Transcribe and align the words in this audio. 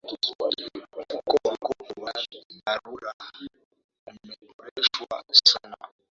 mfuko 0.97 1.39
wa 1.47 1.53
mkopo 1.53 2.01
wa 2.01 2.13
dharura 2.65 3.13
umeboreshwa 4.05 5.23
sana 5.33 5.77